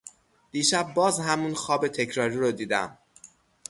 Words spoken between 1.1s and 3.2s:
همون خواب تکراری رو دیدم